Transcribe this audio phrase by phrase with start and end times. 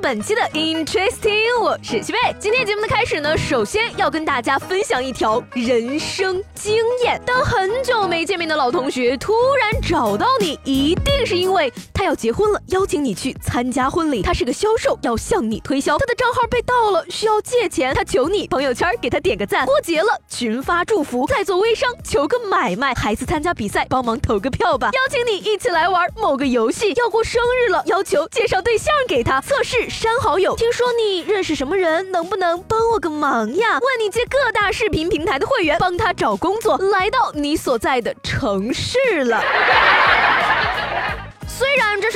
[0.00, 2.18] 本期的 Interesting，我是西贝。
[2.38, 7.20] 今天节目的开始呢，首先要跟大家分享一条人生经验。
[7.26, 14.22] 当很久没见面的老同学突然找到你，一定是因为他要结婚了，邀请你去参加婚礼。
[14.22, 15.98] 他是个销售，要向你推销。
[15.98, 19.66] 他的账号被盗了，需要借钱，他求你朋友圈给他点个赞。
[19.66, 21.26] 过节了，群发祝福。
[21.26, 22.94] 在做微商，求个买卖。
[22.94, 24.90] 孩子参加比赛，帮忙投个票吧。
[24.92, 26.92] 邀请你一起来玩某个游戏。
[26.94, 29.40] 要过生日了，要求介绍对象给他。
[29.40, 29.87] 测试。
[29.88, 33.78] 删好友，听说你认识什么人，能不能帮我个忙呀？
[33.80, 39.42] 问你借各大视频平台的会员，帮他找工作，来到你所在的城市了。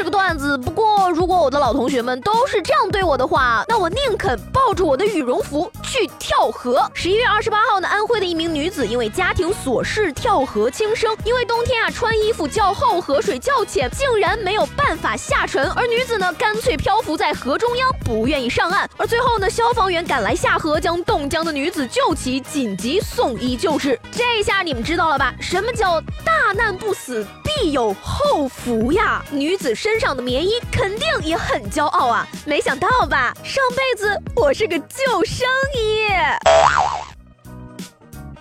[0.02, 6.90] 这个段子，不过如果我的老同学们都是这样对我的话，那我宁肯抱着我的羽绒服去跳河。
[6.92, 18.90] 十一月二十八号呢，安徽的一名女子因为家庭琐事跳河轻生，因为冬天啊穿衣服较厚，河水较浅，竟然没有办法下沉，而女子呢干脆漂浮在河中央，不愿意上岸。
[18.96, 23.96] 而最后呢，消防员赶来下河，将冻僵的女子救起，紧急送医救治。
[24.10, 25.32] 这下你们知道了吧？
[25.40, 27.24] 什么叫大难不死？
[27.62, 29.24] 必有后福呀！
[29.30, 32.26] 女子身上的棉衣肯定也很骄傲啊！
[32.44, 33.32] 没想到吧？
[33.44, 35.46] 上辈子我是个救生
[35.76, 36.08] 衣。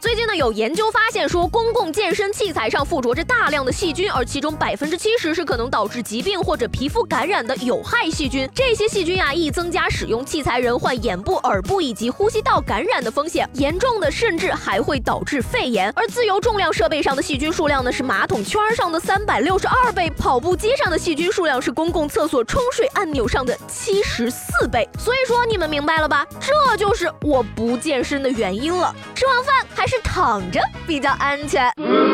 [0.01, 8.49] 最近呢，有研究发现说，公共健身器材上附着着大量的细菌，而其中百分之七十是可能导致疾病或者皮肤感染的有害细菌。
[8.51, 15.93] 这些细菌啊，易增加使用器材人患眼部、耳部以及呼吸道感染的风险，严重的甚至还会导致肺炎。
[15.95, 24.89] 而自由重量设备上的细菌数量呢，是马桶圈上的三百六十二倍，跑步机上的细菌数量是公共厕所冲水按钮上的七十四倍。
[24.97, 26.25] 所以说，你们明白了吧？
[26.39, 28.95] 这就是我不健身的原因了。
[29.13, 30.01] 吃完饭还是是。
[30.13, 32.10] 躺着比较安全。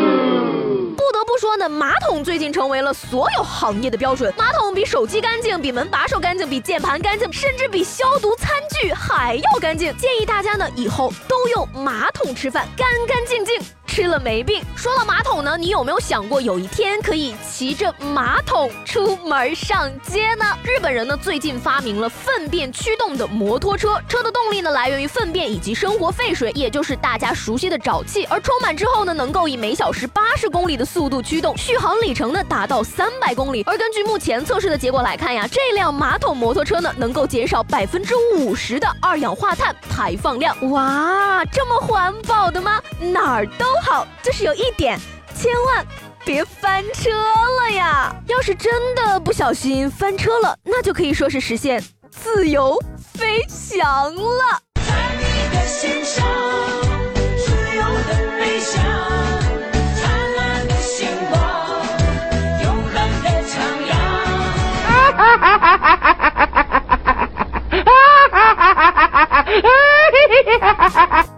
[1.37, 4.33] 说呢，马桶最近成为了所有行业的标准。
[4.37, 8.49] 马桶比手机干净，比门把手干净，比键盘干净，甚至比消毒餐
[8.81, 9.95] 具还要干净。
[9.97, 13.59] 建议大家呢，以后都用马桶吃饭，干干净净。
[13.85, 14.61] 吃了没病。
[14.75, 20.45] 说到马桶呢，你有没有想过有一天可以骑着马桶出门上街呢？
[20.61, 28.25] 日本人呢最近发明了粪便驱动的摩托车，车的动力呢来源于粪便以及生活废水，也就是大家熟悉的沼气。
[28.25, 33.61] 而充满之后呢，能够以每小时八十公里的速度驱动，续航里程呢达到三百公里。
[33.63, 40.55] 而根据目前测试的结果来看呀，这辆马桶摩托车呢能够减少百分之五十的二氧化碳排放量。
[40.71, 42.81] 哇，这么环保的吗？
[43.01, 43.65] 哪儿都。
[43.83, 44.97] 好，就是有一点，
[45.35, 45.85] 千万
[46.23, 48.15] 别翻车了呀！
[48.27, 52.81] 要是真的不小心翻车了，那就可以说是实现自由
[53.13, 54.61] 飞翔了。
[54.75, 56.25] 你的心上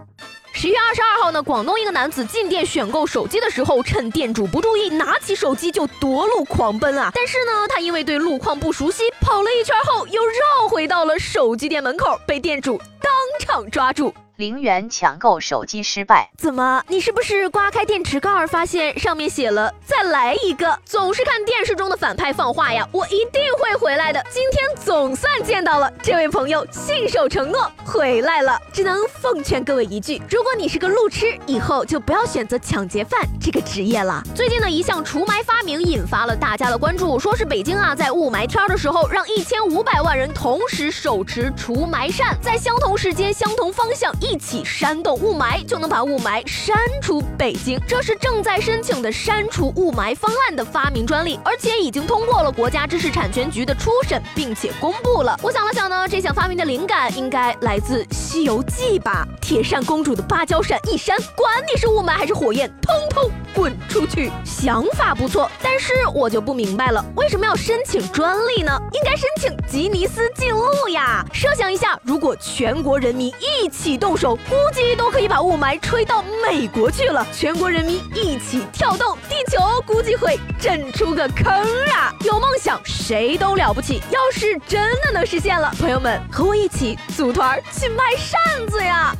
[0.52, 7.10] 十月二十二号呢，广东一个男子进店选购手机的时候，趁店主不注意，拿起手机就夺路狂奔啊！
[7.14, 14.12] 但是呢，他因为对路况不熟悉，跑了一圈后又绕回到了手机店门口，被店主当场抓住。
[14.40, 16.82] 零元抢购手机失败，怎么？
[16.88, 20.78] 你是不是刮开电池盖儿，发现上面写了“再来一个”？
[20.86, 24.24] 总是看电视中的反派放话呀，我一定会回来的。
[24.30, 28.58] 今天总算见到了这位朋友，信守承诺回来了。
[28.72, 34.22] 只能奉劝各位一句：如果你是个路痴，以后就不要选择抢劫犯这个职业了。
[34.34, 44.29] 最近的一项除霾发明引发了大家的关注，说是北京啊，在雾霾天的时候，让一千五百万人同时手持除霾扇，在相同时间、相同方向一。
[44.30, 47.80] 一起煽动雾霾，就能把雾霾删除北京。
[47.84, 55.36] 这是正在申请的删除雾霾方案的发明专利，而且已经通过了国家知识产权局的初审，并且公布了。
[55.42, 59.26] 我想了想呢，这项发明的灵感应该来自《西游记》吧？
[59.40, 64.30] 铁扇公主的芭蕉扇一扇，管你是雾霾还是火焰，通通滚出去！
[64.44, 68.80] 想法不错，但是我就不明白了，为什么要申请专利呢？
[68.92, 71.26] 应该申请吉尼斯纪录呀！
[71.32, 74.16] 设想一下，如果全国人民一起动。
[74.20, 77.26] 手估计都可以把雾霾吹到美国去了。
[77.32, 81.46] 全国人民一起跳动，地球估计会震出个坑
[81.94, 82.14] 啊！
[82.22, 89.16] 有梦想谁都了不起，要是真的能实现了，朋友们和我一起组团去卖扇子呀！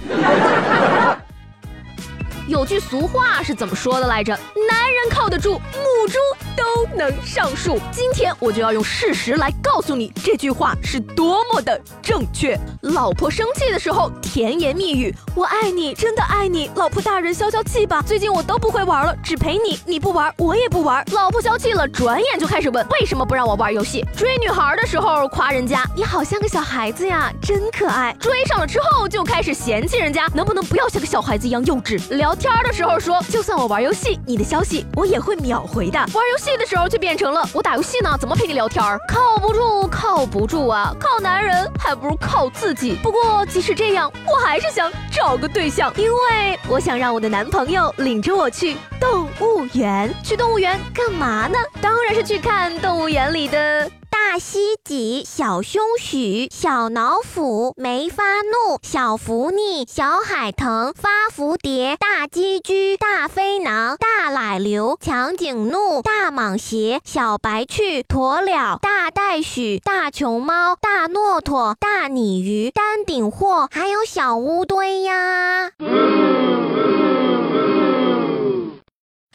[2.50, 4.37] 有句俗话是怎么说的来着？
[4.69, 6.19] 男人靠得住，母猪
[6.56, 7.79] 都能上树。
[7.93, 12.58] 今天我就要用事实来告诉你，这句话是多么的正确。
[12.82, 16.69] 老婆生气的时候，甜言蜜语，我爱你，真的爱你。
[16.75, 21.05] 老婆大人消消气吧，最近我都不会玩了，只陪你，你不玩，我也不玩。
[21.12, 24.05] 老婆消气了，转眼就开始问为什么不让我玩游戏。
[24.17, 28.12] 追女孩的时候夸人家，你好像个小孩子呀，真可爱。
[28.19, 32.00] 追上了之后就开始嫌弃人家，能不能不要像个小孩子一样幼稚？
[32.17, 35.98] 聊天儿的时候说，就算我玩游戏，你的消息我也会秒回的。
[35.98, 38.82] 玩游戏的时候却变成了我打游戏呢，怎么陪你聊天？
[39.06, 40.96] 靠不住，靠不住啊！
[40.98, 42.96] 靠男人还不如靠自己。
[43.02, 50.10] 不过即使这样，我还是想找个对象，因为我想让我的男朋友领着我去动物园。
[50.25, 51.58] 去动物园干嘛呢？
[51.82, 53.90] 当然是去看动物园里的。
[54.32, 75.72] 大西脊、小胸许、小脑斧、没发怒、小福逆、小海豚、发蝴蝶、大鸡居、大飞囊、大奶牛、强颈鹿、大蟒蛇、小白雀、鸵鸟、大袋鼠、大熊猫、大骆驼、大鲤鱼、丹顶鹤，还有小乌龟呀。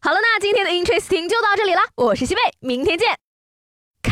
[0.01, 3.09] 好了，那今天的 Interesting 就到这里了，我是西贝，明天见。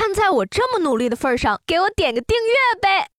[0.03, 3.07] 看在我这么努力的份上，给我点个订阅呗。